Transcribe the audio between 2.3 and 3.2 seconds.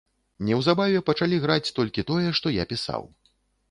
што я пісаў.